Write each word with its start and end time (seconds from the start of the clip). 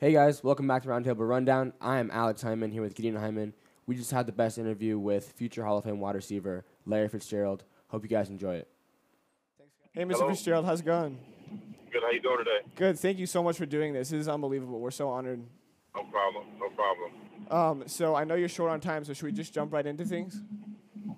Hey 0.00 0.12
guys, 0.12 0.42
welcome 0.42 0.66
back 0.66 0.84
to 0.84 0.88
Roundtable 0.88 1.28
Rundown. 1.28 1.74
I 1.78 1.98
am 1.98 2.10
Alex 2.10 2.40
Hyman 2.40 2.70
here 2.70 2.80
with 2.80 2.94
Gideon 2.94 3.16
Hyman. 3.16 3.52
We 3.84 3.96
just 3.96 4.10
had 4.10 4.24
the 4.24 4.32
best 4.32 4.56
interview 4.56 4.98
with 4.98 5.30
future 5.32 5.62
Hall 5.62 5.76
of 5.76 5.84
Fame 5.84 6.00
wide 6.00 6.14
receiver 6.14 6.64
Larry 6.86 7.10
Fitzgerald. 7.10 7.64
Hope 7.88 8.02
you 8.02 8.08
guys 8.08 8.30
enjoy 8.30 8.54
it. 8.54 8.68
Hey, 9.92 10.04
Mr. 10.04 10.12
Hello. 10.12 10.30
Fitzgerald, 10.30 10.64
how's 10.64 10.80
it 10.80 10.86
going? 10.86 11.18
Good. 11.92 12.02
How 12.02 12.10
you 12.12 12.22
doing 12.22 12.38
today? 12.38 12.60
Good. 12.76 12.98
Thank 12.98 13.18
you 13.18 13.26
so 13.26 13.42
much 13.42 13.58
for 13.58 13.66
doing 13.66 13.92
this. 13.92 14.08
This 14.08 14.22
is 14.22 14.28
unbelievable. 14.28 14.80
We're 14.80 14.90
so 14.90 15.10
honored. 15.10 15.44
No 15.94 16.04
problem. 16.04 16.46
No 16.58 16.70
problem. 16.70 17.12
Um, 17.50 17.86
so 17.86 18.14
I 18.14 18.24
know 18.24 18.36
you're 18.36 18.48
short 18.48 18.70
on 18.70 18.80
time, 18.80 19.04
so 19.04 19.12
should 19.12 19.26
we 19.26 19.32
just 19.32 19.52
jump 19.52 19.70
right 19.70 19.84
into 19.84 20.06
things? 20.06 20.40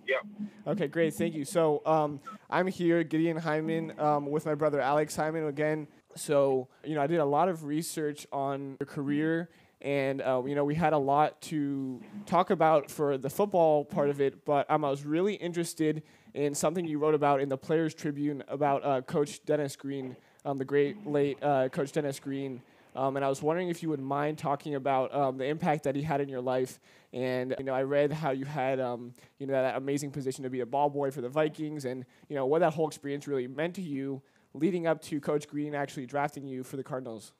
Yep. 0.09 0.27
Okay, 0.67 0.89
great. 0.89 1.15
Thank 1.15 1.35
you. 1.35 1.45
So 1.45 1.83
um, 1.87 2.19
I'm 2.51 2.67
here, 2.67 3.05
Gideon 3.05 3.37
Hyman, 3.37 3.93
um, 4.01 4.27
with 4.27 4.45
my 4.45 4.57
brother 4.57 4.81
Alex 4.81 5.15
Hyman 5.15 5.47
again. 5.47 5.87
So 6.17 6.69
you 6.85 6.95
know, 6.95 7.03
I 7.03 7.07
did 7.07 7.19
a 7.19 7.25
lot 7.25 7.49
of 7.49 7.65
research 7.65 8.27
on 8.33 8.77
your 8.81 8.87
career, 8.87 9.49
and 9.81 10.21
uh, 10.23 10.43
you 10.47 10.55
know, 10.55 10.65
we 10.65 10.75
had 10.75 10.93
a 10.93 10.99
lot 10.99 11.41
to 11.43 12.01
talk 12.27 12.51
about 12.51 12.91
for 12.91 13.19
the 13.19 13.31
football 13.31 13.85
part 13.85 14.11
of 14.11 14.21
it. 14.21 14.45
But 14.45 14.71
um, 14.71 14.85
I 14.85 14.91
was 14.91 15.05
really 15.05 15.35
interested 15.35 16.03
in 16.35 16.55
something 16.55 16.87
you 16.87 16.99
wrote 16.99 17.15
about 17.15 17.41
in 17.41 17.49
the 17.49 17.59
Players 17.59 17.95
Tribune 17.95 18.43
about 18.49 18.85
uh, 18.85 19.03
Coach 19.03 19.45
Dennis 19.45 19.77
Green, 19.77 20.17
um, 20.45 20.59
the 20.59 20.65
great 20.65 21.07
late 21.07 21.39
uh, 21.43 21.69
Coach 21.69 21.93
Dennis 21.93 22.19
Green. 22.21 22.63
Um, 22.95 23.17
and 23.17 23.25
I 23.25 23.29
was 23.29 23.43
wondering 23.43 23.69
if 23.71 23.83
you 23.83 23.89
would 23.89 24.01
mind 24.01 24.37
talking 24.37 24.75
about 24.75 25.15
um, 25.15 25.39
the 25.39 25.47
impact 25.47 25.85
that 25.85 25.97
he 25.97 26.03
had 26.03 26.21
in 26.21 26.29
your 26.29 26.43
life. 26.43 26.79
And 27.13 27.55
you 27.59 27.65
know, 27.65 27.73
I 27.73 27.83
read 27.83 28.13
how 28.13 28.31
you 28.31 28.45
had 28.45 28.81
um, 28.81 29.15
you 29.39 29.47
know 29.47 29.53
that 29.53 29.77
amazing 29.77 30.11
position 30.11 30.45
to 30.45 30.51
be 30.51 30.61
a 30.61 30.67
ball 30.67 30.91
boy 30.91 31.11
for 31.11 31.21
the 31.21 31.29
Vikings, 31.29 31.85
and 31.85 32.05
you 32.29 32.37
know 32.37 32.47
what 32.47 32.61
that 32.61 32.73
whole 32.73 32.87
experience 32.87 33.27
really 33.27 33.47
meant 33.47 33.75
to 33.77 33.83
you, 33.83 34.23
leading 34.55 34.87
up 34.87 35.01
to 35.03 35.21
Coach 35.21 35.49
Green 35.49 35.75
actually 35.75 36.07
drafting 36.07 36.47
you 36.47 36.63
for 36.63 36.77
the 36.77 36.85
Cardinals. 36.85 37.33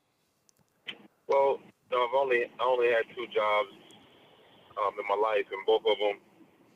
Well, 1.29 1.61
I've 1.93 2.17
only 2.17 2.45
I 2.59 2.65
only 2.65 2.89
had 2.89 3.05
two 3.15 3.27
jobs 3.33 3.73
um, 4.81 4.93
in 4.97 5.07
my 5.09 5.17
life, 5.17 5.45
and 5.53 5.61
both 5.67 5.85
of 5.85 5.97
them, 6.01 6.21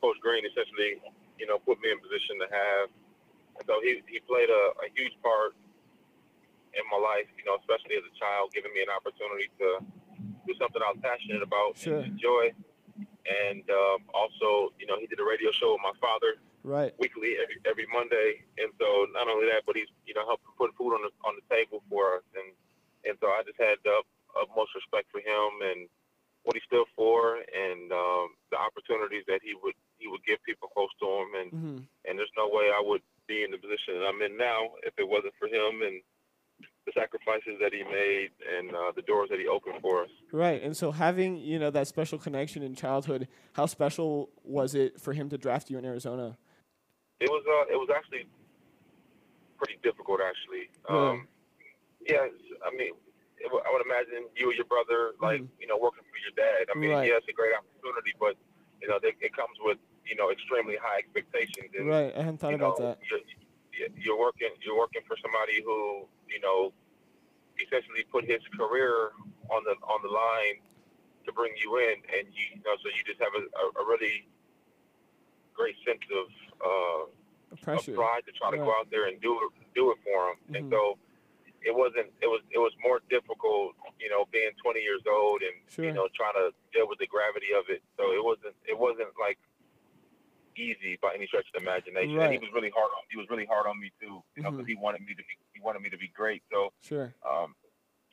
Coach 0.01 0.17
Green 0.21 0.45
essentially, 0.45 1.01
you 1.39 1.45
know, 1.45 1.57
put 1.59 1.81
me 1.81 1.91
in 1.91 1.99
position 1.99 2.37
to 2.41 2.47
have. 2.49 2.87
And 3.57 3.63
so 3.65 3.81
he 3.81 4.01
he 4.07 4.19
played 4.25 4.49
a, 4.49 4.63
a 4.81 4.87
huge 4.93 5.13
part 5.21 5.57
in 6.77 6.85
my 6.93 7.01
life, 7.01 7.25
you 7.33 7.45
know, 7.45 7.57
especially 7.57 7.97
as 7.97 8.05
a 8.05 8.13
child, 8.17 8.53
giving 8.53 8.69
me 8.73 8.85
an 8.85 8.93
opportunity 8.93 9.49
to 9.57 9.81
do 10.45 10.53
something 10.61 10.81
I 10.81 10.93
was 10.93 11.01
passionate 11.01 11.41
about 11.41 11.73
Sure. 11.77 12.05
and 12.05 12.13
enjoy. 12.13 12.53
And 13.27 13.65
um, 13.67 14.07
also, 14.13 14.71
you 14.79 14.87
know, 14.87 14.95
he 15.01 15.09
did 15.09 15.19
a 15.19 15.25
radio 15.25 15.51
show 15.51 15.75
with 15.75 15.83
my 15.83 15.91
father 15.99 16.39
Right. 16.63 16.91
weekly 16.99 17.39
every 17.39 17.57
every 17.63 17.87
Monday, 17.91 18.43
and 18.57 18.73
so 18.75 19.07
not 19.13 19.27
only 19.27 19.47
that, 19.47 19.63
but 19.65 19.75
he's 19.75 19.91
you 20.05 20.13
know 20.13 20.25
helping 20.25 20.51
put 20.57 20.75
food 20.75 20.93
on 20.93 21.01
the 21.05 21.11
on 21.23 21.37
the 21.37 21.45
table 21.47 21.83
for 21.89 22.19
us, 22.19 22.25
and 22.35 22.51
and 23.05 23.15
so 23.21 23.27
I 23.27 23.43
just 23.45 23.59
had 23.59 23.79
the 23.83 24.03
utmost 24.35 24.75
respect 24.75 25.07
for 25.11 25.23
him 25.23 25.63
and 25.63 25.87
what 26.43 26.55
he 26.55 26.61
stood 26.67 26.87
for, 26.95 27.43
and 27.43 27.91
um, 27.91 28.35
the 28.51 28.59
opportunities 28.59 29.23
that 29.27 29.39
he 29.43 29.55
would 29.63 29.75
he 29.97 30.07
would 30.07 30.23
give 30.25 30.43
people 30.43 30.69
close 30.69 30.91
to 30.99 31.07
him, 31.07 31.29
and 31.39 31.49
hmm 31.51 31.79
and 32.07 32.17
there's 32.17 32.31
no 32.37 32.47
way 32.47 32.71
I 32.71 32.81
would 32.83 33.01
be 33.27 33.43
in 33.43 33.51
the 33.51 33.57
position 33.57 33.99
that 33.99 34.07
I'm 34.07 34.21
in 34.21 34.37
now 34.37 34.71
if 34.83 34.93
it 34.97 35.07
wasn't 35.07 35.33
for 35.37 35.47
him 35.47 35.81
and 35.83 35.99
the 36.85 36.93
sacrifices 36.95 37.59
that 37.59 37.73
he 37.73 37.83
made 37.83 38.29
and 38.57 38.73
uh, 38.73 38.91
the 38.95 39.01
doors 39.01 39.27
that 39.29 39.39
he 39.39 39.47
opened 39.47 39.75
for 39.81 40.03
us. 40.03 40.09
Right. 40.31 40.63
And 40.63 40.75
so 40.75 40.91
having 40.91 41.35
you 41.37 41.59
know 41.59 41.69
that 41.71 41.87
special 41.87 42.17
connection 42.17 42.63
in 42.63 42.75
childhood, 42.75 43.27
how 43.53 43.65
special 43.65 44.29
was 44.43 44.73
it 44.73 44.99
for 44.99 45.13
him 45.13 45.29
to 45.29 45.37
draft 45.37 45.69
you 45.69 45.77
in 45.77 45.85
Arizona? 45.85 46.37
It 47.19 47.29
was 47.29 47.41
uh, 47.49 47.73
it 47.73 47.77
was 47.77 47.89
actually 47.89 48.27
pretty 49.57 49.79
difficult, 49.81 50.21
actually. 50.21 50.69
Um, 50.87 51.27
yeah, 52.05 52.29
I 52.61 52.69
mean, 52.77 52.93
it, 53.41 53.49
I 53.49 53.69
would 53.73 53.81
imagine 53.85 54.29
you 54.37 54.49
and 54.53 54.57
your 54.57 54.69
brother, 54.69 55.17
like 55.21 55.41
you 55.59 55.65
know, 55.67 55.77
working 55.77 56.05
for 56.05 56.19
your 56.21 56.33
dad. 56.37 56.69
I 56.69 56.77
mean, 56.77 56.91
Right. 56.91 57.09
yeah, 57.09 57.17
it's 57.17 57.27
a 57.27 57.33
great 57.33 57.53
opportunity, 57.57 58.13
but 58.19 58.37
you 58.81 58.87
know, 58.87 58.99
they, 59.01 59.17
it 59.19 59.33
comes 59.35 59.57
with 59.65 59.79
you 60.05 60.15
know 60.15 60.29
extremely 60.29 60.77
high 60.77 60.99
expectations. 61.01 61.73
And, 61.77 61.87
Right. 61.89 62.13
I 62.15 62.21
hadn't 62.21 62.37
thought 62.37 62.53
about 62.53 62.77
know, 62.79 62.85
that. 62.93 62.99
You're, 63.09 63.19
you're- 63.19 63.93
you're 63.97 64.17
working 64.17 64.49
you're 64.65 64.75
working 64.77 65.03
for 65.05 65.15
somebody 65.21 65.61
who 65.61 66.07
you 66.27 66.39
know 66.41 66.73
essentially 67.61 68.03
put 68.11 68.25
his 68.25 68.41
career 68.57 69.11
on 69.53 69.61
the 69.65 69.77
on 69.85 70.01
the 70.01 70.09
line 70.09 70.57
to 71.25 71.31
bring 71.31 71.53
you 71.61 71.77
in, 71.77 72.01
and 72.17 72.25
you, 72.33 72.57
you 72.57 72.61
know, 72.65 72.73
so 72.81 72.89
you 72.89 73.03
just 73.05 73.21
have 73.21 73.33
a, 73.37 73.43
a, 73.45 73.83
a 73.83 73.87
really 73.87 74.25
great 75.57 75.75
sense 75.85 76.05
of. 76.13 76.27
Uh, 76.61 77.05
Pressure. 77.63 77.91
of 77.91 77.97
pride 77.97 78.21
to 78.27 78.31
try 78.33 78.51
to 78.51 78.57
Right. 78.57 78.65
go 78.65 78.71
out 78.77 78.89
there 78.91 79.07
and 79.07 79.19
do 79.21 79.31
it 79.33 79.49
do 79.73 79.89
it 79.91 79.97
for 80.03 80.29
him. 80.29 80.37
Mhm. 80.51 80.55
And 80.57 80.63
so 80.69 80.99
it 81.63 81.73
wasn't 81.73 82.11
it 82.21 82.27
was 82.27 82.41
it 82.51 82.59
was 82.59 82.73
more 82.83 82.99
difficult, 83.09 83.73
you 83.99 84.09
know, 84.09 84.25
being 84.31 84.51
20 84.61 84.81
years 84.81 85.01
old 85.07 85.41
and 85.41 85.55
Sure. 85.71 85.85
you 85.85 85.93
know 85.93 86.07
trying 86.13 86.33
to 86.33 86.53
deal 86.73 86.87
with 86.87 86.99
the 86.99 87.07
gravity 87.07 87.53
of 87.53 87.63
it. 87.69 87.81
So 87.97 88.11
it 88.13 88.23
wasn't 88.23 88.55
it 88.67 88.77
wasn't 88.77 89.09
like 89.19 89.39
easy 90.57 90.97
by 91.01 91.13
any 91.15 91.25
stretch 91.27 91.45
of 91.53 91.61
the 91.63 91.69
imagination. 91.69 92.19
And 92.19 92.33
he 92.33 92.39
was 92.39 92.51
really 92.53 92.69
hard 92.71 92.89
on 92.97 93.03
he 93.09 93.17
was 93.17 93.29
really 93.29 93.45
hard 93.45 93.65
on 93.65 93.79
me 93.79 93.91
too, 94.01 94.21
you 94.35 94.43
know, 94.43 94.51
because 94.51 94.67
he 94.67 94.75
wanted 94.75 95.01
me 95.01 95.13
to 95.13 95.23
be 95.23 95.33
he 95.53 95.61
wanted 95.61 95.81
me 95.81 95.89
to 95.89 95.97
be 95.97 96.09
great. 96.09 96.43
So 96.51 96.73
Sure. 96.81 97.13
um 97.25 97.55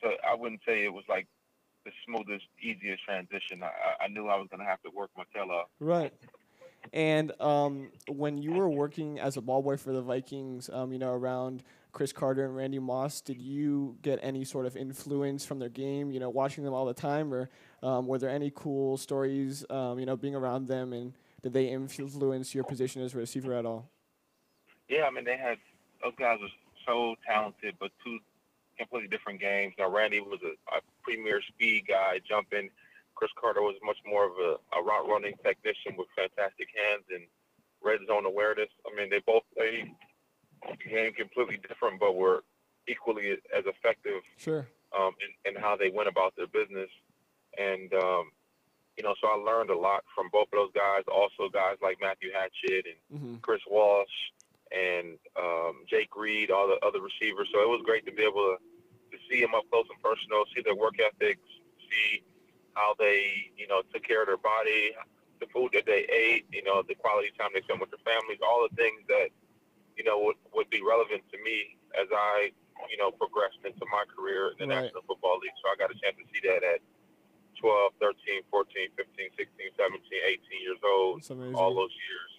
so 0.01 0.15
I 0.27 0.33
wouldn't 0.33 0.61
say 0.65 0.83
it 0.85 0.93
was 0.93 1.05
like 1.09 1.27
the 1.83 1.91
smoothest, 2.05 2.47
easiest 2.61 3.03
transition. 3.03 3.61
I, 3.63 4.05
I- 4.05 4.07
knew 4.07 4.27
I 4.27 4.37
was 4.37 4.47
gonna 4.49 4.65
have 4.65 4.81
to 4.83 4.89
work 4.91 5.11
my 5.17 5.23
tail 5.33 5.51
off. 5.51 5.69
Right. 5.79 6.13
And 6.93 7.31
um, 7.41 7.91
when 8.07 8.37
you 8.37 8.51
were 8.53 8.69
working 8.69 9.19
as 9.19 9.37
a 9.37 9.41
ball 9.41 9.61
boy 9.61 9.77
for 9.77 9.91
the 9.91 10.01
Vikings, 10.01 10.69
um, 10.71 10.91
you 10.93 10.99
know, 10.99 11.13
around 11.13 11.63
Cris 11.91 12.11
Carter 12.11 12.45
and 12.45 12.55
Randy 12.55 12.79
Moss, 12.79 13.21
did 13.21 13.41
you 13.41 13.97
get 14.01 14.19
any 14.21 14.43
sort 14.43 14.65
of 14.65 14.75
influence 14.75 15.45
from 15.45 15.59
their 15.59 15.69
game? 15.69 16.11
You 16.11 16.19
know, 16.19 16.29
watching 16.29 16.63
them 16.63 16.73
all 16.73 16.85
the 16.85 16.93
time, 16.93 17.33
or 17.33 17.49
um, 17.81 18.07
were 18.07 18.17
there 18.17 18.29
any 18.29 18.51
cool 18.53 18.97
stories? 18.97 19.65
Um, 19.69 19.99
you 19.99 20.05
know, 20.05 20.15
being 20.15 20.35
around 20.35 20.67
them, 20.67 20.93
and 20.93 21.13
did 21.41 21.53
they 21.53 21.65
influence 21.65 22.53
your 22.55 22.63
position 22.63 23.01
as 23.01 23.13
a 23.13 23.17
receiver 23.17 23.53
at 23.53 23.65
all? 23.65 23.89
Yeah, 24.89 25.05
I 25.05 25.11
mean 25.11 25.25
they 25.25 25.37
had 25.37 25.57
those 26.03 26.13
guys 26.17 26.39
were 26.41 26.47
so 26.85 27.15
talented, 27.25 27.75
but 27.79 27.91
two 28.03 28.19
completely 28.77 29.07
different 29.07 29.39
games. 29.39 29.73
Now 29.79 29.89
Randy 29.89 30.19
was 30.19 30.39
a, 30.43 30.75
a 30.75 30.81
premier 31.03 31.41
speed 31.41 31.85
guy, 31.87 32.19
jumping. 32.27 32.69
Cris 33.15 33.31
Carter 33.39 33.61
was 33.61 33.75
much 33.83 33.97
more 34.05 34.25
of 34.25 34.33
a, 34.37 34.55
a 34.77 34.83
route 34.83 35.07
running 35.07 35.33
technician 35.43 35.95
with 35.97 36.07
fantastic 36.15 36.67
hands 36.75 37.03
and 37.09 37.23
red 37.83 37.99
zone 38.07 38.25
awareness. 38.25 38.69
I 38.85 38.95
mean 38.95 39.09
they 39.09 39.21
both 39.25 39.43
played 39.55 39.91
the 40.67 40.89
game 40.89 41.13
completely 41.13 41.57
different, 41.67 41.99
but 41.99 42.15
were 42.15 42.43
equally 42.87 43.31
as 43.55 43.63
effective 43.65 44.21
Sure. 44.37 44.67
um, 44.97 45.11
in, 45.45 45.55
in 45.55 45.61
how 45.61 45.75
they 45.75 45.89
went 45.89 46.07
about 46.09 46.35
their 46.35 46.47
business. 46.47 46.89
And, 47.57 47.93
um, 47.93 48.31
you 48.97 49.03
know, 49.03 49.13
so 49.21 49.27
I 49.27 49.35
learned 49.35 49.69
a 49.69 49.77
lot 49.77 50.03
from 50.13 50.29
both 50.31 50.47
of 50.53 50.57
those 50.57 50.71
guys. 50.73 51.03
Also, 51.07 51.49
guys 51.51 51.77
like 51.81 51.97
Matthew 52.01 52.29
Hatchette 52.33 52.85
and 52.85 53.19
hmm 53.19 53.35
Chris 53.41 53.61
Walsh 53.69 54.17
and 54.71 55.17
um, 55.37 55.83
Jake 55.89 56.15
Reed, 56.15 56.49
all 56.51 56.67
the 56.67 56.83
other 56.85 56.99
receivers. 57.01 57.47
So 57.53 57.61
it 57.61 57.69
was 57.69 57.81
great 57.85 58.05
to 58.07 58.11
be 58.11 58.23
able 58.23 58.55
to, 58.55 58.57
to 59.11 59.17
see 59.29 59.39
them 59.41 59.53
up 59.53 59.63
close 59.71 59.85
and 59.93 60.01
personal, 60.01 60.43
see 60.55 60.61
their 60.63 60.75
work 60.75 60.95
ethics, 60.99 61.45
how 62.75 62.93
they, 62.99 63.51
you 63.57 63.67
know, 63.67 63.81
took 63.91 64.03
care 64.03 64.21
of 64.21 64.27
their 64.27 64.37
body, 64.37 64.91
the 65.39 65.47
food 65.51 65.71
that 65.73 65.85
they 65.85 66.05
ate, 66.11 66.45
you 66.51 66.63
know, 66.63 66.83
the 66.87 66.95
quality 66.95 67.31
time 67.39 67.49
they 67.53 67.61
spent 67.61 67.79
with 67.79 67.89
their 67.89 68.03
families, 68.05 68.39
all 68.43 68.67
the 68.69 68.75
things 68.75 69.01
that, 69.07 69.29
you 69.97 70.03
know, 70.03 70.19
would, 70.19 70.35
would 70.53 70.69
be 70.69 70.81
relevant 70.83 71.23
to 71.31 71.37
me 71.43 71.75
as 71.99 72.07
I, 72.11 72.51
you 72.91 72.97
know, 72.97 73.11
progressed 73.11 73.59
into 73.63 73.83
my 73.91 74.03
career 74.11 74.51
in 74.59 74.67
the 74.69 74.75
Right. 74.75 74.83
National 74.83 75.01
Football 75.07 75.39
League. 75.39 75.55
So 75.63 75.71
I 75.71 75.75
got 75.79 75.89
a 75.91 75.97
chance 75.99 76.15
to 76.19 76.25
see 76.31 76.43
that 76.47 76.63
at 76.63 76.79
12, 77.59 77.93
13, 77.99 78.43
14, 78.51 78.87
15, 78.95 79.29
16, 79.39 79.47
17, 79.79 80.01
18 80.27 80.61
years 80.61 80.79
old, 80.83 81.23
all 81.55 81.73
those 81.73 81.95
years. 81.95 82.31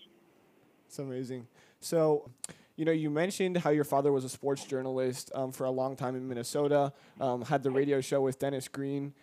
It's 0.87 0.99
amazing. 0.99 1.47
So, 1.81 2.29
you 2.77 2.85
know, 2.85 2.93
you 2.93 3.09
mentioned 3.11 3.57
how 3.59 3.71
your 3.71 3.85
father 3.85 4.13
was 4.13 4.25
a 4.25 4.29
sports 4.29 4.65
journalist 4.65 5.31
um, 5.35 5.53
for 5.53 5.65
a 5.65 5.71
long 5.71 5.97
time 5.97 6.15
in 6.17 6.29
Minnesota, 6.29 6.93
um, 7.21 7.43
had 7.43 7.63
the 7.63 7.71
radio 7.71 8.01
show 8.01 8.21
with 8.21 8.39
Dennis 8.39 8.69
Green. 8.69 9.15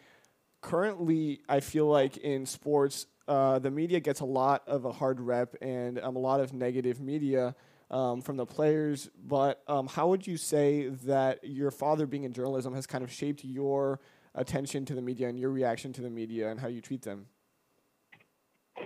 Currently, 0.63 1.41
I 1.49 1.59
feel 1.59 1.87
like 1.87 2.15
in 2.15 2.45
sports, 2.45 3.05
uh, 3.27 3.59
the 3.59 3.69
media 3.69 3.99
gets 3.99 4.21
a 4.21 4.25
lot 4.25 4.63
of 4.65 4.85
a 4.85 4.93
hard 4.93 5.19
rep 5.19 5.57
and 5.61 5.99
um, 5.99 6.15
a 6.15 6.19
lot 6.19 6.39
of 6.39 6.53
negative 6.53 7.01
media 7.01 7.53
um, 7.91 8.21
from 8.21 8.37
the 8.37 8.45
players. 8.45 9.09
But 9.27 9.61
um, 9.67 9.87
how 9.87 10.07
would 10.07 10.25
you 10.25 10.37
say 10.37 10.87
that 11.03 11.43
your 11.43 11.69
father 11.69 12.05
being 12.05 12.23
in 12.23 12.31
journalism 12.31 12.73
has 12.75 12.87
kind 12.87 13.03
of 13.03 13.11
shaped 13.11 13.43
your 13.43 13.99
attention 14.35 14.85
to 14.85 14.95
the 14.95 15.01
media 15.01 15.27
and 15.27 15.37
your 15.37 15.49
reaction 15.51 15.91
to 15.93 16.01
the 16.01 16.09
media 16.09 16.49
and 16.49 16.57
how 16.61 16.69
you 16.69 16.79
treat 16.79 17.01
them? 17.01 17.25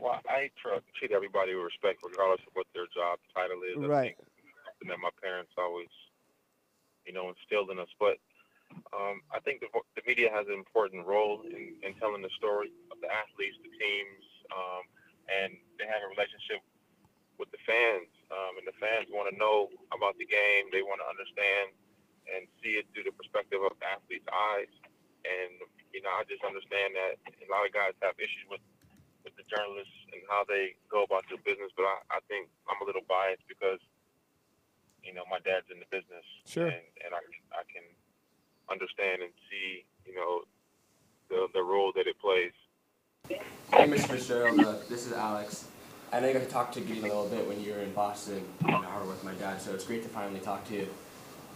Well, 0.02 0.20
I 0.28 0.50
tr- 0.60 0.82
treat 0.98 1.12
everybody 1.12 1.54
with 1.54 1.66
respect, 1.66 2.00
regardless 2.04 2.42
of 2.48 2.54
what 2.56 2.66
their 2.74 2.88
job 2.88 3.20
title 3.36 3.62
is. 3.62 3.78
I 3.78 3.86
Right. 3.86 4.16
think 4.18 4.90
that 4.90 4.98
my 4.98 5.12
parents 5.22 5.52
always, 5.56 5.90
you 7.06 7.14
know, 7.14 7.30
instilled 7.30 7.70
in 7.70 7.78
us. 7.78 7.88
But 8.00 8.18
um, 8.94 9.22
I 9.32 9.40
think 9.44 9.62
the, 9.62 9.70
the 9.96 10.04
media 10.08 10.32
has 10.32 10.48
an 10.48 10.54
important 10.56 11.06
role 11.06 11.44
in, 11.44 11.76
in 11.84 11.94
telling 12.00 12.22
the 12.22 12.34
story 12.38 12.72
of 12.92 12.98
the 13.02 13.10
athletes, 13.12 13.58
the 13.64 13.72
teams, 13.76 14.24
um, 14.52 14.84
and 15.28 15.56
they 15.80 15.86
have 15.88 16.02
a 16.04 16.10
relationship 16.12 16.64
with 17.40 17.52
the 17.52 17.62
fans. 17.68 18.10
Um, 18.32 18.60
and 18.60 18.66
the 18.68 18.76
fans 18.80 19.08
want 19.12 19.32
to 19.32 19.36
know 19.40 19.72
about 19.96 20.16
the 20.20 20.28
game. 20.28 20.68
They 20.72 20.84
want 20.84 21.00
to 21.04 21.08
understand 21.08 21.76
and 22.28 22.44
see 22.60 22.76
it 22.76 22.88
through 22.92 23.08
the 23.08 23.16
perspective 23.16 23.64
of 23.64 23.72
the 23.80 23.88
athlete's 23.88 24.28
eyes. 24.28 24.72
And 25.24 25.64
you 25.92 26.04
know. 26.04 26.12
I 26.12 26.24
just 26.28 26.44
understand 26.44 26.96
that 26.96 27.20
a 27.24 27.48
lot 27.52 27.68
of 27.68 27.72
guys 27.76 27.96
have 28.04 28.16
issues 28.20 28.48
with 28.52 28.64
with 29.24 29.36
the 29.36 29.44
journalists 29.52 29.96
and 30.16 30.24
how 30.32 30.48
they 30.48 30.76
go 30.88 31.04
about 31.04 31.28
their 31.28 31.40
business. 31.44 31.72
But 31.76 31.88
I, 31.88 32.20
I 32.20 32.20
think 32.32 32.48
I'm 32.72 32.80
a 32.80 32.88
little 32.88 33.04
biased 33.08 33.44
because 33.48 33.80
you 35.04 35.12
know 35.12 35.24
my 35.28 35.40
dad's 35.44 35.68
in 35.72 35.80
the 35.84 35.90
business, 35.92 36.24
Sure. 36.48 36.68
and 36.72 36.84
and 37.04 37.12
I 37.16 37.22
I 37.56 37.64
can 37.68 37.84
understand 38.72 39.22
and 39.22 39.32
see 39.50 39.86
you 40.06 40.16
know 40.16 40.42
the 41.30 41.48
the 41.54 41.62
role 41.62 41.92
that 41.96 42.08
it 42.08 42.20
plays. 42.20 42.52
Hey, 43.28 43.86
Mr. 43.86 44.08
Fitzgerald, 44.08 44.60
uh, 44.62 44.76
this 44.90 45.06
is 45.06 45.14
Alex. 45.14 45.68
I 46.14 46.22
know 46.22 46.28
you 46.28 46.34
got 46.34 46.44
to 46.44 46.50
talk 46.50 46.72
to 46.74 46.80
Gideon 46.80 47.06
a 47.06 47.08
little 47.08 47.28
bit 47.28 47.46
when 47.46 47.62
you 47.62 47.74
were 47.74 47.80
in 47.80 47.92
Boston 47.92 48.42
in 48.62 48.70
Harvard 48.70 49.10
with 49.10 49.24
my 49.26 49.34
dad, 49.34 49.62
so 49.62 49.74
it's 49.74 49.84
great 49.84 50.04
to 50.04 50.10
finally 50.10 50.40
talk 50.40 50.66
to 50.70 50.74
you. 50.74 50.88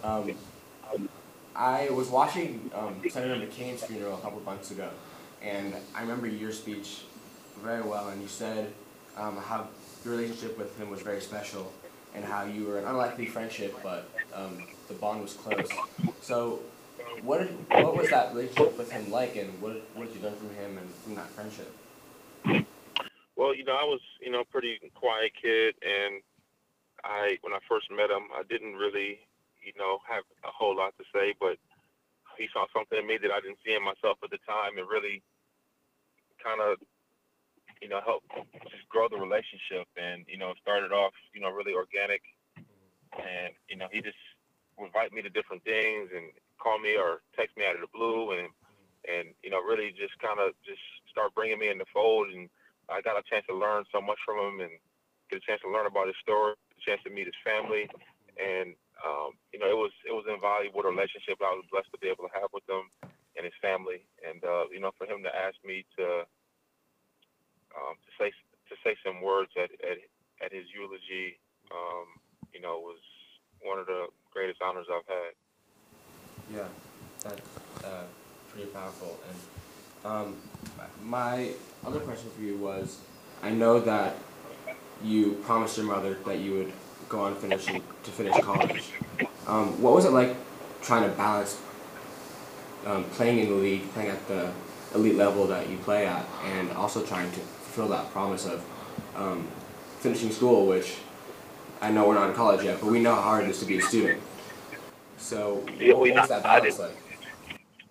Um, 0.03 0.35
I 1.55 1.89
was 1.89 2.09
watching 2.09 2.69
um, 2.75 3.01
Senator 3.09 3.35
McCain's 3.35 3.83
funeral 3.83 4.17
a 4.17 4.21
couple 4.21 4.41
months 4.41 4.71
ago, 4.71 4.89
and 5.41 5.73
I 5.95 6.01
remember 6.01 6.27
your 6.27 6.51
speech 6.51 7.03
very 7.61 7.81
well, 7.81 8.09
and 8.09 8.21
you 8.21 8.27
said 8.27 8.73
um, 9.15 9.37
how 9.37 9.67
your 10.03 10.15
relationship 10.15 10.57
with 10.57 10.77
him 10.77 10.89
was 10.89 11.01
very 11.01 11.21
special, 11.21 11.71
and 12.13 12.25
how 12.25 12.43
you 12.43 12.65
were 12.65 12.79
an 12.79 12.85
unlikely 12.85 13.27
friendship, 13.27 13.73
but 13.81 14.09
um, 14.33 14.67
the 14.87 14.93
bond 14.95 15.21
was 15.21 15.33
close. 15.33 15.69
So, 16.21 16.59
what 17.23 17.39
did, 17.39 17.83
what 17.83 17.95
was 17.95 18.09
that 18.09 18.33
relationship 18.33 18.77
with 18.77 18.91
him 18.91 19.11
like, 19.11 19.35
and 19.35 19.49
what, 19.61 19.81
what 19.93 20.07
did 20.07 20.15
you 20.15 20.21
learn 20.21 20.35
from 20.35 20.49
him 20.55 20.77
and 20.77 20.89
from 21.03 21.15
that 21.15 21.29
friendship? 21.29 21.73
Well, 23.35 23.55
you 23.55 23.63
know, 23.63 23.73
I 23.73 23.85
was, 23.85 24.01
you 24.21 24.31
know, 24.31 24.43
pretty 24.43 24.79
quiet 24.93 25.31
kid, 25.41 25.75
and 25.81 26.21
I, 27.03 27.37
when 27.41 27.53
I 27.53 27.59
first 27.67 27.89
met 27.89 28.09
him, 28.09 28.29
I 28.33 28.43
didn't 28.43 28.75
really, 28.75 29.19
you 29.63 29.73
know, 29.77 29.99
have 30.07 30.23
a 30.43 30.51
whole 30.51 30.75
lot 30.75 30.93
to 30.97 31.03
say, 31.13 31.33
but 31.39 31.57
he 32.37 32.47
saw 32.53 32.65
something 32.73 32.99
in 32.99 33.07
me 33.07 33.17
that 33.21 33.31
I 33.31 33.39
didn't 33.41 33.59
see 33.65 33.73
in 33.73 33.83
myself 33.83 34.17
at 34.23 34.29
the 34.29 34.39
time, 34.47 34.77
and 34.77 34.87
really, 34.89 35.21
kind 36.43 36.61
of, 36.61 36.77
you 37.81 37.89
know, 37.89 38.01
helped 38.05 38.29
just 38.69 38.87
grow 38.89 39.07
the 39.09 39.17
relationship, 39.17 39.87
and 39.97 40.25
you 40.27 40.37
know, 40.37 40.53
started 40.61 40.91
off, 40.91 41.13
you 41.33 41.41
know, 41.41 41.49
really 41.49 41.73
organic, 41.73 42.21
mm-hmm. 42.57 43.21
and 43.21 43.53
you 43.69 43.77
know, 43.77 43.87
he 43.91 44.01
just 44.01 44.17
invite 44.85 45.13
me 45.13 45.21
to 45.21 45.29
different 45.29 45.63
things 45.63 46.09
and 46.15 46.31
call 46.57 46.79
me 46.79 46.95
or 46.95 47.21
text 47.35 47.57
me 47.57 47.65
out 47.65 47.75
of 47.75 47.81
the 47.81 47.91
blue, 47.93 48.31
and 48.31 48.49
and 49.07 49.33
you 49.43 49.49
know, 49.49 49.61
really 49.61 49.91
just 49.91 50.17
kind 50.19 50.39
of 50.39 50.53
just 50.65 50.81
start 51.09 51.33
bringing 51.33 51.59
me 51.59 51.69
in 51.69 51.77
the 51.77 51.89
fold 51.93 52.29
and 52.29 52.49
I 52.91 52.99
got 52.99 53.15
a 53.15 53.23
chance 53.23 53.47
to 53.47 53.55
learn 53.55 53.87
so 53.91 54.03
much 54.03 54.19
from 54.27 54.37
him 54.37 54.59
and 54.59 54.75
get 55.31 55.39
a 55.39 55.45
chance 55.47 55.63
to 55.63 55.71
learn 55.71 55.87
about 55.87 56.11
his 56.11 56.19
story, 56.19 56.59
a 56.59 56.81
chance 56.83 56.99
to 57.07 57.09
meet 57.09 57.31
his 57.31 57.39
family, 57.47 57.87
and 58.35 58.75
um, 58.99 59.39
you 59.55 59.59
know 59.59 59.71
it 59.71 59.79
was 59.79 59.95
it 60.03 60.11
was 60.11 60.27
invaluable 60.27 60.83
relationship 60.83 61.39
I 61.39 61.55
was 61.55 61.65
blessed 61.71 61.89
to 61.95 62.03
be 62.03 62.11
able 62.11 62.27
to 62.27 62.35
have 62.35 62.51
with 62.51 62.67
him 62.67 62.91
and 63.39 63.47
his 63.47 63.55
family, 63.63 64.03
and 64.27 64.43
uh, 64.43 64.67
you 64.67 64.83
know 64.83 64.91
for 64.99 65.07
him 65.07 65.23
to 65.23 65.31
ask 65.31 65.55
me 65.63 65.87
to 65.97 66.27
um, 67.79 67.95
to 67.95 68.11
say 68.19 68.29
to 68.69 68.75
say 68.83 68.99
some 68.99 69.23
words 69.23 69.55
at 69.55 69.71
at, 69.87 69.97
at 70.43 70.51
his 70.51 70.67
eulogy, 70.75 71.39
um, 71.71 72.19
you 72.51 72.59
know 72.59 72.75
was 72.83 73.01
one 73.63 73.79
of 73.79 73.87
the 73.87 74.11
greatest 74.33 74.61
honors 74.61 74.87
I've 74.91 75.07
had. 75.07 76.55
Yeah, 76.55 76.67
that's 77.23 77.85
uh, 77.85 78.03
pretty 78.51 78.67
powerful. 78.69 79.19
And 79.27 80.11
um, 80.11 80.35
my 81.03 81.51
other 81.85 81.99
question 81.99 82.29
for 82.35 82.41
you 82.41 82.57
was, 82.57 82.99
I 83.41 83.51
know 83.51 83.79
that 83.79 84.15
you 85.03 85.33
promised 85.43 85.77
your 85.77 85.85
mother 85.87 86.15
that 86.25 86.39
you 86.39 86.53
would 86.55 86.73
go 87.09 87.21
on 87.21 87.35
finishing 87.35 87.83
to 88.03 88.11
finish 88.11 88.37
college. 88.41 88.91
Um, 89.47 89.81
what 89.81 89.93
was 89.93 90.05
it 90.05 90.11
like 90.11 90.35
trying 90.81 91.09
to 91.09 91.15
balance 91.15 91.59
um, 92.85 93.03
playing 93.05 93.39
in 93.39 93.49
the 93.49 93.55
league, 93.55 93.91
playing 93.93 94.09
at 94.09 94.27
the 94.27 94.51
elite 94.95 95.15
level 95.15 95.47
that 95.47 95.69
you 95.69 95.77
play 95.77 96.05
at, 96.07 96.25
and 96.45 96.71
also 96.71 97.03
trying 97.05 97.31
to 97.31 97.39
fulfill 97.39 97.87
that 97.89 98.11
promise 98.11 98.45
of 98.45 98.63
um, 99.15 99.47
finishing 99.99 100.31
school, 100.31 100.67
which 100.67 100.97
I 101.81 101.89
know 101.89 102.07
we're 102.07 102.13
not 102.13 102.29
in 102.29 102.35
college 102.35 102.63
yet, 102.63 102.79
but 102.79 102.91
we 102.91 103.01
know 103.01 103.15
how 103.15 103.21
hard 103.21 103.43
it 103.43 103.49
is 103.49 103.59
to 103.59 103.65
be 103.65 103.79
a 103.79 103.81
student. 103.81 104.21
So, 105.17 105.65
Yeah, 105.79 105.95
what 105.95 106.13
not- 106.13 106.29
that 106.29 106.43
balance 106.43 106.77
like? 106.77 106.95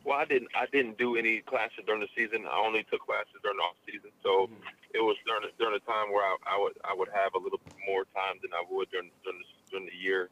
Well, 0.04 0.18
I 0.18 0.24
didn't. 0.24 0.48
I 0.54 0.66
didn't 0.72 0.96
do 0.96 1.16
any 1.16 1.40
classes 1.40 1.84
during 1.84 2.00
the 2.00 2.08
season. 2.16 2.46
I 2.46 2.56
only 2.56 2.84
took 2.84 3.04
classes 3.04 3.36
during 3.42 3.58
the 3.58 3.62
off 3.62 3.76
season. 3.84 4.10
So 4.22 4.46
hmm. 4.46 4.54
it 4.94 5.00
was 5.00 5.14
during 5.26 5.42
the, 5.42 5.52
during 5.58 5.74
the 5.74 5.84
time 5.84 6.10
where 6.10 6.24
I, 6.24 6.34
I 6.46 6.58
would 6.58 6.72
I 6.82 6.94
would 6.94 7.08
have 7.12 7.34
a 7.34 7.38
little 7.38 7.60
more 7.86 8.08
time 8.16 8.40
than 8.40 8.50
I 8.54 8.64
would 8.70 8.90
during 8.90 9.10
during 9.22 9.38
the, 9.38 9.46
during 9.70 9.86
the 9.86 9.94
year. 9.94 10.30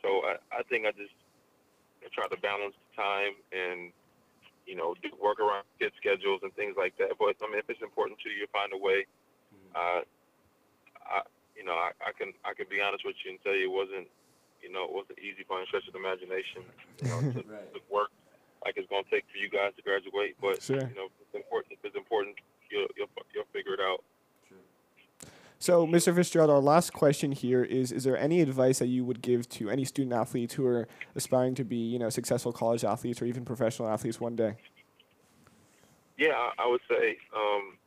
So 0.00 0.22
I, 0.24 0.38
I 0.54 0.62
think 0.70 0.86
I 0.86 0.92
just 0.92 1.12
tried 2.14 2.30
to 2.30 2.40
balance 2.40 2.74
the 2.78 3.02
time 3.02 3.34
and 3.50 3.90
you 4.66 4.76
know 4.76 4.94
do 5.02 5.10
work 5.20 5.40
around 5.40 5.64
kid 5.80 5.92
schedules 5.98 6.40
and 6.44 6.54
things 6.54 6.76
like 6.78 6.96
that. 6.98 7.18
But 7.18 7.36
I 7.42 7.50
mean, 7.50 7.58
if 7.58 7.68
it's 7.68 7.82
important 7.82 8.20
to 8.22 8.30
you, 8.30 8.46
find 8.52 8.72
a 8.72 8.78
way. 8.78 9.04
Uh, 9.74 10.06
I 11.04 11.22
you 11.56 11.64
know 11.64 11.74
I, 12.12 12.18
can 12.18 12.32
I 12.44 12.52
can 12.52 12.68
be 12.68 12.84
honest 12.84 13.04
with 13.08 13.16
you 13.24 13.32
and 13.32 13.40
tell 13.40 13.56
you 13.56 13.72
it 13.72 13.74
wasn't 13.74 14.08
you 14.60 14.68
know 14.68 14.84
it 14.84 14.92
wasn't 14.92 15.18
easy 15.18 15.48
by 15.48 15.64
any 15.64 15.66
stretch 15.72 15.88
of 15.88 15.96
the 15.96 16.00
imagination. 16.04 16.62
You 17.00 17.08
know, 17.08 17.18
to, 17.36 17.40
Right. 17.48 17.72
to 17.72 17.80
work 17.88 18.12
like 18.64 18.76
it's 18.76 18.88
going 18.92 19.04
to 19.04 19.10
take 19.10 19.24
for 19.32 19.38
you 19.40 19.48
guys 19.48 19.72
to 19.76 19.82
graduate. 19.82 20.36
But 20.40 20.60
Sure. 20.62 20.84
you 20.84 20.94
know, 20.94 21.08
it's 21.24 21.34
important. 21.34 21.72
If 21.80 21.84
it's 21.84 21.96
important, 21.96 22.36
you'll 22.68 22.86
you'll, 22.96 23.08
you'll 23.32 23.48
figure 23.52 23.72
it 23.74 23.80
out. 23.80 24.04
So, 25.58 25.86
Mr. 25.86 26.12
Fitzgerald, 26.12 26.50
our 26.50 26.58
last 26.58 26.92
question 26.92 27.30
here 27.30 27.62
is: 27.62 27.92
Is 27.92 28.02
there 28.02 28.18
any 28.18 28.40
advice 28.40 28.80
that 28.80 28.88
you 28.88 29.04
would 29.04 29.22
give 29.22 29.48
to 29.50 29.70
any 29.70 29.84
student 29.84 30.12
athletes 30.12 30.54
who 30.54 30.66
are 30.66 30.88
aspiring 31.14 31.54
to 31.54 31.64
be, 31.64 31.76
you 31.76 32.00
know, 32.00 32.10
successful 32.10 32.52
college 32.52 32.82
athletes 32.84 33.22
or 33.22 33.26
even 33.26 33.44
professional 33.44 33.88
athletes 33.88 34.20
one 34.20 34.34
day? 34.34 34.56
Yeah, 36.18 36.32
I, 36.34 36.64
I 36.64 36.66
would 36.68 36.80
say, 36.90 37.16
um, 37.34 37.78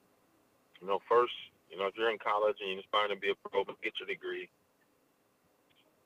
you 0.82 0.88
know, 0.88 1.02
first, 1.10 1.34
you 1.76 1.82
know, 1.84 1.92
if 1.92 1.96
you're 2.00 2.10
in 2.10 2.18
college 2.24 2.56
and 2.64 2.72
you're 2.72 2.80
aspiring 2.80 3.12
to 3.12 3.20
be 3.20 3.36
a 3.36 3.36
pro, 3.36 3.68
but 3.68 3.76
get 3.84 4.00
your 4.00 4.08
degree. 4.08 4.48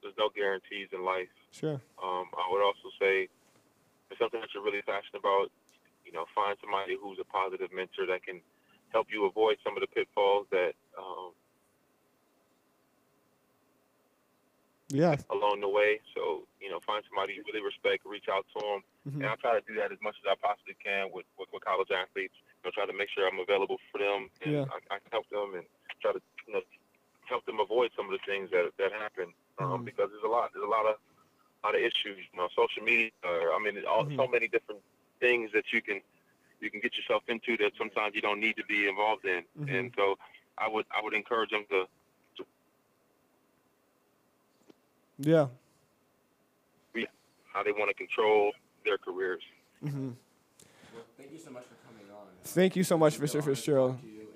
There's 0.01 0.18
no 0.18 0.33
guarantees 0.33 0.89
in 0.89 1.06
life. 1.06 1.30
Sure. 1.54 1.77
Um, 2.01 2.25
I 2.33 2.50
would 2.50 2.66
also 2.66 2.89
say, 2.98 3.30
if 3.30 4.10
it's 4.10 4.18
something 4.18 4.42
that 4.42 4.50
you're 4.50 4.66
really 4.66 4.81
passionate 4.81 5.21
about, 5.21 5.54
you 6.01 6.12
know, 6.12 6.25
find 6.33 6.57
somebody 6.57 6.98
who's 6.98 7.21
a 7.21 7.27
positive 7.30 7.69
mentor 7.69 8.10
that 8.10 8.25
can 8.25 8.42
help 8.89 9.13
you 9.13 9.30
avoid 9.30 9.62
some 9.62 9.77
of 9.77 9.86
the 9.86 9.92
pitfalls 9.94 10.50
that 10.50 10.74
um, 10.98 11.38
Yeah. 14.89 15.22
along 15.30 15.62
the 15.62 15.69
way. 15.69 16.01
So, 16.18 16.50
you 16.57 16.74
know, 16.74 16.80
find 16.81 17.06
somebody 17.06 17.38
you 17.38 17.44
really 17.45 17.62
respect, 17.62 18.10
reach 18.10 18.25
out 18.25 18.50
to 18.57 18.60
them. 18.60 18.81
Mhm. 19.10 19.22
And 19.22 19.26
I 19.26 19.36
try 19.36 19.60
to 19.60 19.66
do 19.66 19.76
that 19.76 19.92
as 19.92 19.98
much 20.02 20.16
as 20.22 20.26
I 20.30 20.36
possibly 20.36 20.76
can 20.84 21.10
with, 21.12 21.26
with, 21.38 21.50
with 21.52 21.64
college 21.64 21.90
athletes. 21.92 22.34
You 22.64 22.70
know, 22.70 22.72
try 22.72 22.86
to 22.86 22.94
make 22.94 23.10
sure 23.10 23.28
I'm 23.28 23.40
available 23.40 23.78
for 23.92 23.98
them 23.98 24.30
and 24.42 24.54
Yeah. 24.54 24.66
I, 24.70 24.96
I 24.96 25.00
can 25.00 25.12
help 25.12 25.30
them 25.30 25.56
and 25.56 25.66
try 26.01 26.13
to, 26.13 26.22
you 26.48 26.54
know, 26.54 26.62
help 27.25 27.46
them 27.46 27.60
avoid 27.60 27.92
some 27.96 28.06
of 28.06 28.12
the 28.12 28.20
things 28.25 28.50
that, 28.51 28.72
that 28.78 28.92
happen. 28.92 29.34
Um, 29.58 29.82
Mhm. 29.82 29.86
because 29.86 30.10
there's 30.12 30.24
a 30.24 30.28
lot, 30.28 30.51
there's 30.54 30.66
a 30.66 30.70
lot 30.70 30.86
of, 30.86 30.96
lot 31.63 31.75
of 31.75 31.82
issues, 31.82 32.18
you 32.32 32.38
know, 32.38 32.48
social 32.56 32.84
media, 32.84 33.12
uh, 33.24 33.51
I 33.54 33.60
mean, 33.60 33.84
all, 33.86 34.06
Mhm. 34.06 34.16
so 34.16 34.28
many 34.28 34.48
different 34.48 34.82
things 35.20 35.51
that 35.51 35.74
you 35.74 35.82
can, 35.82 36.01
you 36.62 36.70
can 36.72 36.80
get 36.80 36.96
yourself 36.96 37.24
into 37.28 37.58
that 37.58 37.74
sometimes 37.78 38.16
you 38.16 38.22
don't 38.22 38.39
need 38.39 38.56
to 38.58 38.66
be 38.66 38.88
involved 38.88 39.25
in. 39.25 39.44
And 39.68 39.94
so 39.98 40.18
I 40.58 40.68
would, 40.68 40.86
I 40.96 41.01
would 41.01 41.13
encourage 41.13 41.51
them 41.51 41.66
to, 41.70 41.88
Yeah. 45.22 45.48
how 47.51 47.63
they 47.63 47.72
want 47.74 47.89
to 47.89 47.94
control 47.96 48.54
their 48.83 48.98
careers. 48.98 49.41
hmm 49.81 50.09
Well, 50.93 51.03
thank 51.17 51.31
you 51.31 51.38
so 51.39 51.51
much 51.51 51.63
for 51.63 51.75
coming 51.88 52.05
on. 52.12 52.25
Thank 52.43 52.75
you 52.75 52.83
so 52.83 52.98
much, 52.98 53.17
Mr. 53.17 53.19
been 53.19 53.29
an 53.29 53.31
honor 53.31 53.41
to 53.41 53.55
Fitzgerald. 53.55 53.95
talk 53.95 54.05
you, 54.05 54.27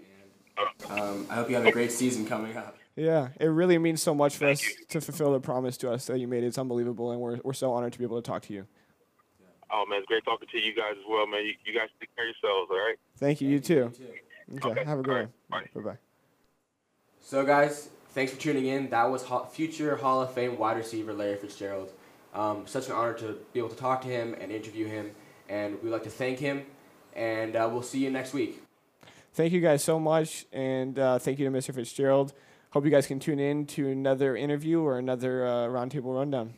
and, 0.92 1.00
um, 1.02 1.28
I 1.30 1.36
hope 1.36 1.50
you 1.50 1.56
have 1.56 1.66
a 1.66 1.72
great 1.72 1.92
season 1.92 2.26
coming 2.26 2.56
up. 2.58 2.78
Yeah, 2.96 3.30
it 3.40 3.48
really 3.48 3.78
means 3.80 4.04
so 4.04 4.14
much 4.14 4.34
for 4.36 4.46
Thank 4.46 4.60
us 4.60 4.64
you. 4.66 4.86
to 4.90 5.02
fulfill 5.02 5.32
the 5.34 5.40
promise 5.40 5.78
to 5.78 5.92
us 5.92 6.06
that 6.06 6.20
you 6.20 6.28
made. 6.28 6.44
It's 6.44 6.58
unbelievable, 6.60 7.12
and 7.12 7.20
we're, 7.20 7.40
we're 7.44 7.54
so 7.54 7.74
honored 7.74 7.94
to 7.94 8.00
be 8.00 8.06
able 8.06 8.22
to 8.22 8.26
talk 8.26 8.44
to 8.44 8.54
you. 8.54 8.68
Oh 9.72 9.86
man, 9.90 9.98
it's 10.00 10.08
great 10.08 10.24
talking 10.24 10.48
to 10.52 10.60
you 10.60 10.76
guys 10.76 10.92
as 11.00 11.04
well, 11.10 11.26
man. 11.26 11.44
You, 11.44 11.54
you 11.66 11.74
guys 11.74 11.90
take 12.00 12.16
care 12.16 12.30
of 12.30 12.36
yourselves, 12.40 12.70
all 12.70 12.78
right? 12.78 12.96
Thank 13.18 13.42
you. 13.42 13.50
You 13.50 13.60
too. 13.60 13.92
too. 13.96 14.04
Okay. 14.58 14.70
Okay, 14.70 14.84
Have 14.86 15.00
a 15.00 15.02
good 15.02 15.12
all 15.12 15.18
right, 15.22 15.30
one. 15.48 15.64
Bye 15.74 15.82
bye. 15.82 15.98
So, 17.20 17.44
guys, 17.44 17.90
thanks 18.10 18.32
for 18.34 18.40
tuning 18.40 18.68
in. 18.68 18.90
That 18.92 19.06
was 19.10 19.24
Ho- 19.24 19.46
future 19.46 19.96
Hall 19.96 20.22
of 20.22 20.32
Fame 20.34 20.60
wide 20.60 20.78
receiver 20.78 21.14
Larry 21.14 21.38
Fitzgerald. 21.38 21.90
Um, 22.34 22.66
such 22.66 22.88
an 22.88 22.94
honor 22.94 23.14
to 23.14 23.38
be 23.54 23.60
able 23.60 23.70
to 23.70 23.76
talk 23.76 24.02
to 24.02 24.08
him 24.08 24.36
and 24.40 24.52
interview 24.52 24.88
him, 24.88 25.12
and 25.50 25.82
we'd 25.84 25.92
like 25.92 26.04
to 26.04 26.10
thank 26.10 26.40
him. 26.40 26.66
And 27.16 27.56
uh, 27.56 27.70
we'll 27.72 27.84
see 27.84 28.00
you 28.00 28.10
next 28.10 28.34
week. 28.34 28.64
Thank 29.34 29.54
you 29.54 29.62
guys 29.62 29.84
so 29.84 30.00
much, 30.00 30.46
and 30.52 30.98
uh, 30.98 31.20
thank 31.20 31.40
you 31.40 31.50
to 31.50 31.56
Mr. 31.56 31.74
Fitzgerald. 31.74 32.34
Hope 32.72 32.86
you 32.86 32.92
guys 32.92 33.06
can 33.06 33.20
tune 33.20 33.40
in 33.40 33.68
to 33.68 33.88
another 33.88 34.36
interview 34.36 34.82
or 34.82 34.98
another 34.98 35.46
uh, 35.46 35.68
roundtable 35.68 36.16
rundown. 36.16 36.56